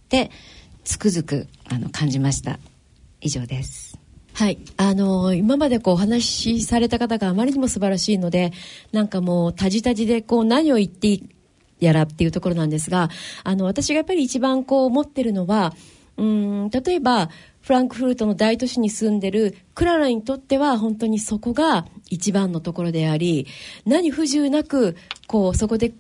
[0.09, 0.31] て
[0.83, 2.59] つくづくあの感じました。
[3.21, 3.97] 以上です。
[4.33, 4.59] はい。
[4.77, 8.53] あの今までこうお話しされた方があまりにも素晴らしいので
[8.91, 11.19] なんかもうたじたじでこう何を言って
[11.79, 13.09] やらっていうところなんですが
[13.43, 15.73] あの私がやっぱり一番こう思ってるのは
[16.17, 17.29] うん例えば
[17.67, 23.45] フランクフルトの大都市に住んでるクララにとっては本当にそこが一番のところであり、
[23.85, 24.95] 何不自由なく、
[25.27, 25.93] こう、そこで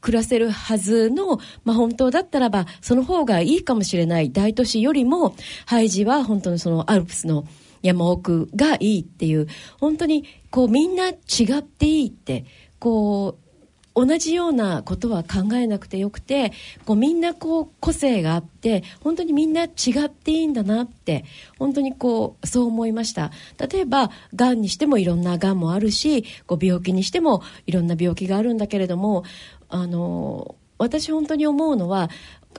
[0.00, 4.30] 暮らせるはずの、まあ、本当だったらば、その方がいいかもしれない。
[4.30, 5.34] 大都市よりも、
[5.66, 7.48] ハイジは本当にそのアルプスの
[7.82, 9.48] 山奥がいいっていう、
[9.80, 11.14] 本当にこうみんな違
[11.58, 12.44] っていいって、
[12.78, 13.47] こう、
[13.98, 16.52] 同じようなことは考えなくてよくて
[16.86, 19.68] こうみんなこう個性があって本当にみんな違
[20.06, 21.24] っていいんだなって
[21.58, 23.32] 本当にこうそう思いました。
[23.58, 29.24] 例えばがんにしてもいろんながんもあるしこう病気にしてもいろんな病気があるんだけれども
[29.68, 32.08] あの私本当に思うのは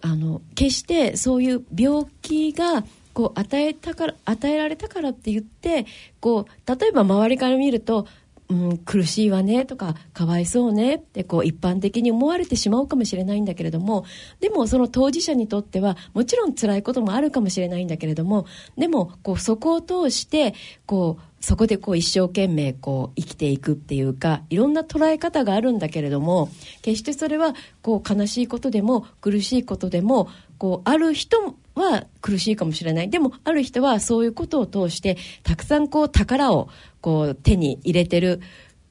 [0.02, 5.86] あの決してそういう病気がこう与えたから与えられたからって言って
[6.20, 8.08] こう例えば周りから見ると
[8.50, 14.06] うん、苦しいわねとかかわいそうねってこう一般的に思われてしまうかもしれないんだけれども
[14.40, 20.56] でもその当事者にとってはもちろん辛いこともあるかもしれないんだけれどもでもこうそこを通して
[20.88, 26.50] こうそこでこう一生懸命こう生きていくっていうかいろんな捉え方があるんだけれども
[26.82, 33.10] 決してそれはこう悲しいことでも苦しいことでもこうある人は苦しいかもしれない。
[33.10, 36.68] でもある人はそういうことを通してたくさんこう宝を
[37.02, 38.42] こう手に入れてる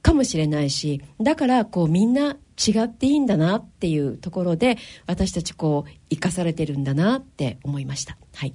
[0.02, 8.16] かもしれないしだからこうみんな違っていいんだなっていうところで私たちこう生かされてるんだなって思いました。
[8.34, 8.54] はい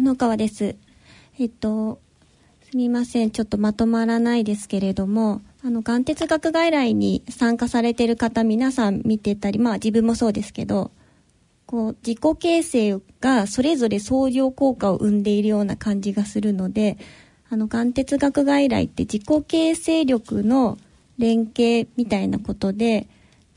[0.00, 0.76] 布川です。
[1.38, 2.00] えっと、
[2.70, 3.30] すみません。
[3.30, 10.90] ちょっとまとまらないですけれども、あの、がん哲学外来に参加されてる方、皆さん見てたり、まあ自分もそうですけど、
[11.70, 16.98] こう、自己形成がそれぞれ相乗効果を生んでいるような感じがするので、
[17.48, 20.78] あの、がん哲学外来って自己形成力の
[21.18, 23.06] 連携みたいなことで、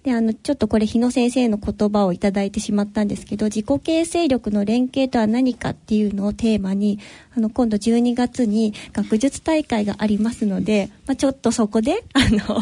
[0.04, 7.00] で、あの、ちょっとこれ日野先生の言葉をいただいてしまったんですけど、自己形成力の連携とは何かっていうのをテーマに、
[7.36, 12.62] あの、今度12月に学術大会がありますので、まあ、ちょっとそこで、 あの、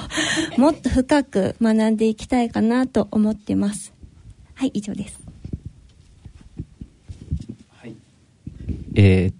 [0.57, 3.91] もっと深く学んでいきたいかなと思ってます。
[4.53, 5.19] はい、以上です。
[7.69, 7.95] はい。
[8.95, 9.35] えー、っ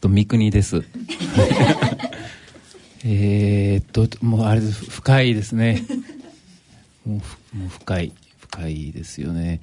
[0.00, 0.82] と、三国です。
[3.04, 5.84] えっと、もうあれ深いですね。
[7.06, 7.20] も
[7.52, 9.60] うもう深い深いですよね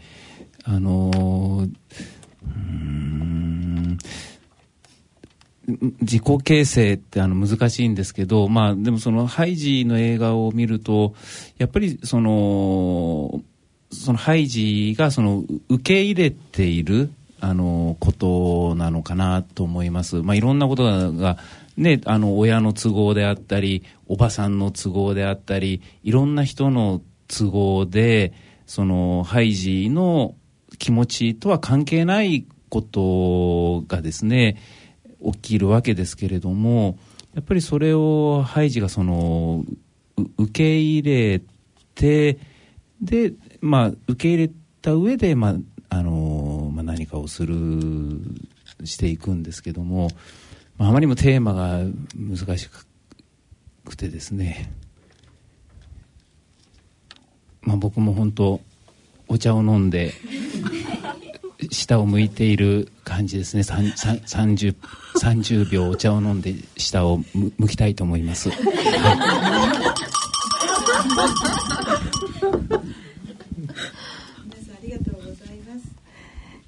[0.63, 1.67] あの
[2.43, 3.97] うん
[6.01, 11.13] 自己形成ってあの難しいんですけど、まあ、でもそのハイジの映画を見ると
[11.57, 13.41] やっぱりその
[13.91, 18.28] そのハイジがその受け入れているあのこと
[18.76, 20.17] なのかなと思います。
[20.22, 21.38] まあ、いろんなことが
[21.78, 28.34] ね、あの親の都合であったりおばさんの都合であったりいろんな人の都合で
[28.65, 30.36] そのハイジの
[30.78, 34.57] 気持ちとは関係ないことがですね
[35.24, 36.97] 起きるわけですけれども
[37.34, 39.63] やっぱりそれをハイジがその
[40.38, 41.41] 受け入れ
[41.95, 42.38] て
[43.01, 45.55] でまあ受け入れた上でまあ
[45.93, 47.55] あのまあ、何かをする
[48.86, 50.09] していくんですけども、
[50.77, 51.79] まあ、あまりにもテーマが
[52.15, 52.69] 難し
[53.86, 54.71] くてですね
[57.61, 58.59] まあ、僕も本当
[59.27, 60.13] お茶を飲んで
[61.71, 63.61] 下を向いている感じですね。
[63.61, 64.75] 30,
[65.15, 67.21] 30秒お茶を飲んで下を
[67.57, 68.55] 向きたいと思います、は
[71.67, 71.70] い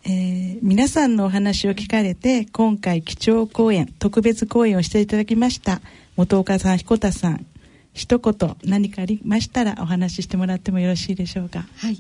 [0.06, 5.80] えー、皆さんのお話を聞かれて今回基調講演特別講演をしていただきました
[6.18, 7.45] 本岡さん彦田さん
[7.93, 11.66] 一言何かありましたらお話ししてもらってもよろしいでしょうか？
[11.78, 11.97] はい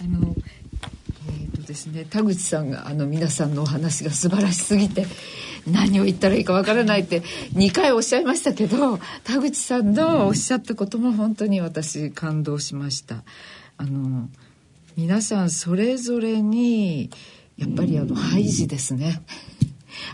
[0.00, 0.34] あの
[1.28, 5.06] えーとですね、田口さんがあの皆さんのお話が素晴らしすぎて
[5.66, 7.20] 何を言ったらいいかわからないって
[7.54, 13.22] 2回おっしゃいましたけど田口さんのおっしゃったことも本当に私感動しました。
[13.76, 14.28] あの
[14.96, 17.10] 皆さんそれぞれに
[17.60, 19.20] やっぱりあのハイジですね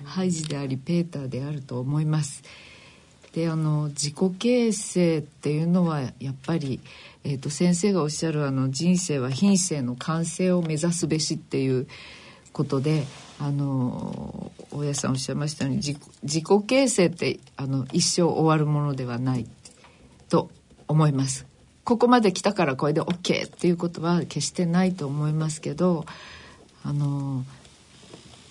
[0.05, 2.43] ハイジでありペーターであると思います。
[3.33, 6.81] であの自己形成っていうのはやっぱり、
[7.23, 11.87] えーと、先生がおっしゃるあの人生は品性の完成を目指すべしっていう
[12.53, 13.05] ことで
[13.39, 19.47] あの大家さんおっしゃいましたように自自己形成ってあの一生終わるものではない
[20.31, 20.51] と
[20.89, 21.47] 思います。
[21.85, 26.05] ここまで来たからこれで OK っていうことは決してないと思いますけど
[26.87, 27.45] あの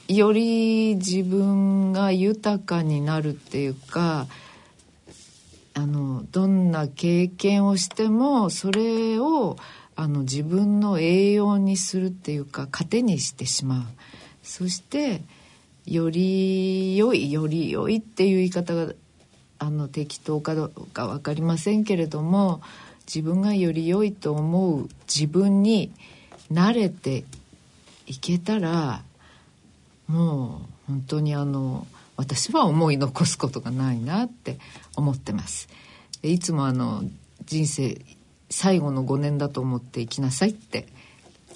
[0.09, 4.27] より自分が豊かになるっていうか
[5.73, 9.55] あのどんな経験をしてもそれを
[9.95, 13.83] あの自分の栄養にするっていうか糧にしてしまう。
[14.43, 15.21] そして
[15.85, 18.93] より良いより良いっていう言い方が
[19.59, 22.61] あの適当かどうか分かりませんけれども
[23.07, 25.93] 自分がより良いと思う自分に
[26.51, 27.23] 慣れて
[28.07, 29.01] いけたら
[30.07, 31.87] もう本当にあの
[32.17, 34.57] 私は思い残すことがないなって
[34.95, 35.67] 思ってます。
[36.23, 37.03] いつもあの
[37.45, 38.01] 人生
[38.49, 40.87] 最後の5年だと思って生きなさいって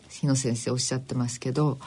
[0.10, 1.80] 日野先生おっしゃってますけど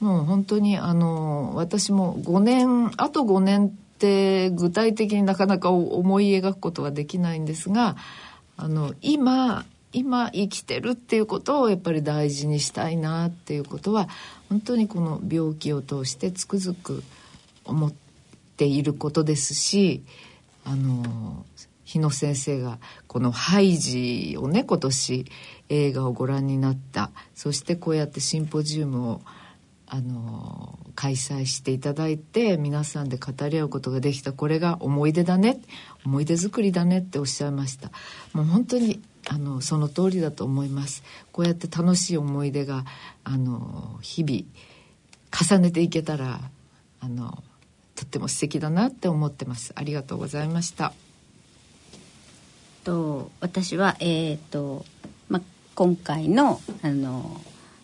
[0.00, 7.96] もう本当にあの私も5年あと5年って具体的になかなか思い描くことはできないんですが
[8.56, 14.08] あの今今生きてるっていうことをやっぱり大事にしたいなっていうことは
[14.48, 17.02] 本当にこの病気を通してつくづく
[17.64, 17.92] 思っ
[18.56, 20.02] ていることですし
[20.64, 21.44] あの
[21.84, 22.78] 日野先生が
[23.08, 25.26] この「ハイジ」をね今年
[25.68, 27.10] 映画をご覧になった。
[27.34, 29.22] そしてこうやってシンポジウムを
[29.86, 34.32] あの開催していただいて皆さんで語り合うことができた。
[34.32, 35.60] これが思い出だね
[36.04, 37.90] 思い出作りだねっておっしゃいました。
[38.32, 39.00] もう本当に
[39.32, 41.04] あのその通りだと思います。
[41.30, 42.84] こうやって楽しい思い出が
[43.22, 44.42] あの日々
[45.30, 46.40] 重ねていけたら
[46.98, 47.44] あの
[47.94, 49.72] とっても素敵だなって思ってます。
[49.76, 50.92] ありがとうございました。
[52.82, 54.84] と私はえっ、ー、と
[55.28, 55.40] ま
[55.76, 57.40] 今回のあの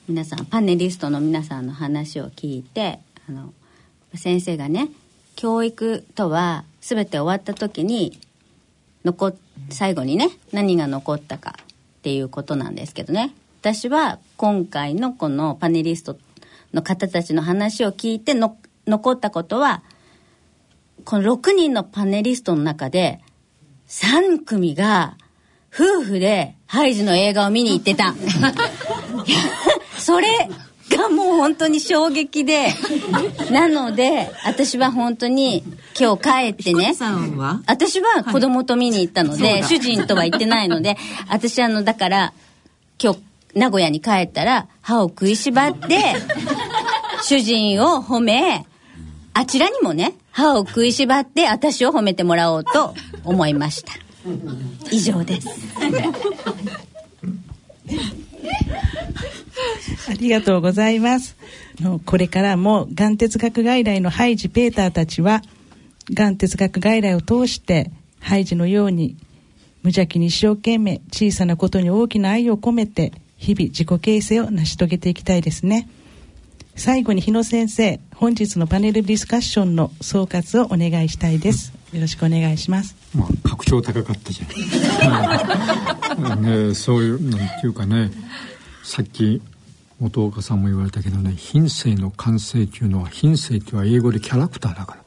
[0.09, 3.55] 皆さんパネリストの皆さんの話を聞いてあの
[4.17, 4.89] 先生がね
[5.37, 8.19] 教育とは全て終わった時に
[9.05, 9.35] 残っ
[9.71, 11.65] 最後にね何が残ったかっ
[12.03, 16.17] ていうことなんですけどね私は今回のこのパネリスト
[16.73, 19.83] の方たちの話を聞いての残ったことは
[21.07, 23.21] この6人のパネリストの中で、
[23.87, 25.17] 3組が、
[25.73, 28.15] 夫婦でハイジの映画を見に行ってた。
[29.99, 30.27] それ
[30.97, 32.69] がもう本当に衝撃で、
[33.51, 35.63] なので、私は本当に
[35.99, 36.95] 今日帰ってね、
[37.67, 40.97] 私は子供と見に行ったので、主人とは行ってないので、
[41.29, 42.33] 私あの、だから、
[43.03, 43.21] 今日、
[43.55, 46.17] 名古屋に帰ったら、歯を食いしばって、
[47.23, 48.67] 主人を褒め、
[49.33, 52.95] あちらにもね、歯を食いしばって私を褒めてもらおうと
[53.25, 53.93] 思いました。
[54.91, 55.49] 以上です。
[60.09, 61.37] ありがとうございます。
[62.05, 65.43] これからも、がん哲学外来のハイジ・ペーターたちは、
[66.13, 67.91] がん哲学外来を通して、
[68.21, 69.17] ハイジのように、
[69.83, 75.89] 無邪気に一生懸命、小さなことに大きな愛を込めて、日々自己形成を成し遂げていきたいですね。
[76.75, 81.76] 最後に日野先生、本日のパネルディスカッションの総括をお願いしたいです。
[81.97, 82.95] よろしくお願いします。
[83.15, 86.43] まあ、格調高かったじゃん。
[86.69, 88.11] ね、そういう、なんていうかね、
[88.85, 89.41] さっき
[89.99, 95.05] 元岡さんも言われたけどね品性の完成っていうのは品性っていうのは英語でキャラクターだから、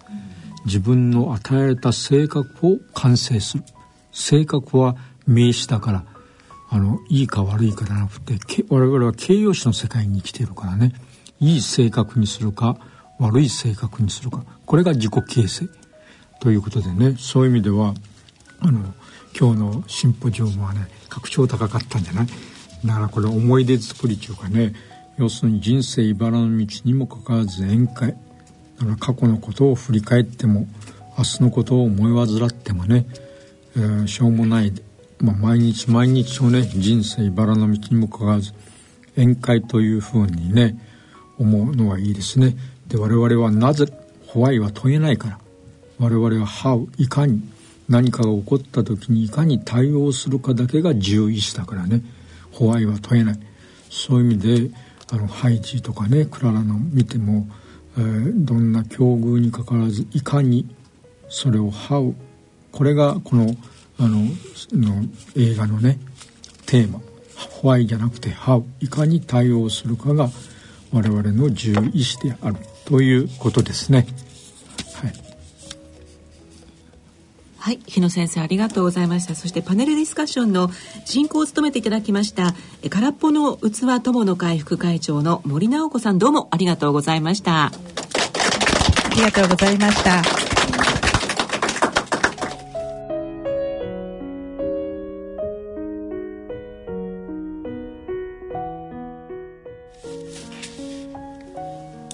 [0.66, 3.64] 自分の与えられた性格を完成する。
[4.12, 4.96] 性格は
[5.28, 6.04] 名詞だから。
[6.72, 8.38] あのいいか悪いかじゃなくて
[8.70, 10.94] 我々は形容詞の世界に生きてるからね。
[11.40, 12.78] いい性格にするか
[13.20, 14.44] 悪い性格にするか。
[14.66, 15.70] これが自己形成。
[16.40, 17.94] ということでねそういう意味では
[18.60, 18.80] あの
[19.40, 22.28] 今日のシンポジウムはね格調高かったんじゃない？
[22.86, 24.74] だからこれ思い出作りというかね
[25.18, 28.16] 要するに人生茨の道にもかかわらず宴会
[28.80, 30.68] だから過去のことを振り返っても
[31.18, 33.06] 明日のことを思い患ってもね、
[33.76, 34.72] えー、しょうもない、
[35.20, 38.54] まあ、毎日毎日をね人生茨の道にもかかわらず
[39.18, 40.78] 宴会というふうにね
[41.38, 42.56] 思うのはいいですね。
[42.88, 43.86] で我々はなぜ
[44.28, 45.40] ホワイは問えないから
[46.00, 47.42] 我々は How いかに
[47.88, 52.02] 何かが起こった時にいかに対応するかだけが獣医師だからね。
[52.52, 53.40] ホワイは問えない
[53.90, 54.72] そういう意味で
[55.12, 57.48] あのハイジとかねクララの見ても、
[57.98, 60.68] えー、どんな境遇にかかわらずいかに
[61.30, 62.16] それを這う
[62.72, 63.56] これがこの
[63.98, 64.20] あの
[64.72, 65.04] の
[65.36, 66.00] 映画のね
[66.66, 67.02] テーマ
[67.62, 70.30] ホワイじゃなくてハウいかに対応するかが
[70.92, 74.08] 我々の獣医師であるということですね。
[77.60, 79.36] はい、日野先生ありがとうございました。
[79.36, 80.72] そしてパネルディスカッションの
[81.06, 82.56] 進行を務めていただきました
[82.90, 87.66] 空っぽの器友の会副会長の森直子さんどうもありがとうございました。
[87.66, 87.72] あ
[89.16, 90.22] りがとうございました。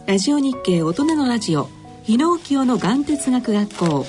[0.07, 1.67] ラジオ日経大人のラジオ
[2.03, 4.05] 日野清の眼哲学学校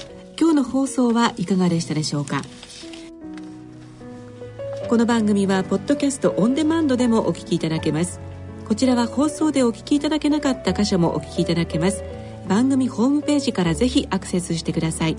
[0.46, 2.42] 今日の放送はいかがでしたでしょうか？
[4.88, 8.20] この番組はポッドキャストオンデマンドでもお聞きいただけます。
[8.68, 12.04] こちらは放送でお聞きいただけなかった箇所もお聞きいただけます。
[12.46, 15.16] 番組ホームページからぜひアクセスしてください。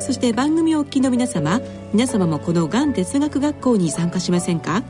[0.00, 1.62] そして番組をお聞きの皆様
[1.94, 4.82] 皆様もこのがん哲学学校に参加しませんか？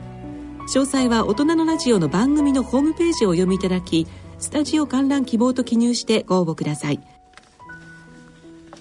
[0.73, 4.07] 詳細は大人のラジオの番組のホームページをお読みいただき
[4.39, 6.99] スタジオ観覧希望と記入してご応募ください。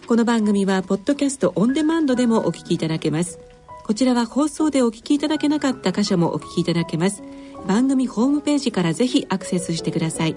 [0.08, 3.38] この番組はポッドキャストオンデマンドでもお聞きいただけます。
[3.84, 7.22] こちらは放送でお聞きいただけなかった箇所もお聞きいただけます。
[7.66, 10.34] 番組ホームページからぜひアクセスしてください。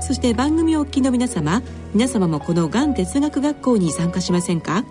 [0.00, 1.60] そして番組をお聞きの皆様
[1.92, 4.86] 皆様もこのがん哲学学校に参加しませんか？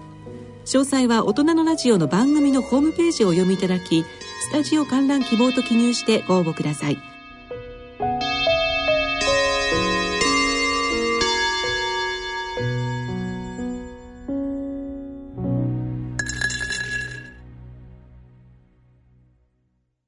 [0.65, 7.10] 詳細は大人のラジオの番組のホームページをお読みいただきスタジオ観覧希望と記入してご応募ください。